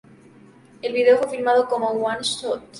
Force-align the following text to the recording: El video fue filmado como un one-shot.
El 0.81 0.93
video 0.93 1.19
fue 1.19 1.29
filmado 1.29 1.67
como 1.69 1.91
un 1.91 2.03
one-shot. 2.03 2.63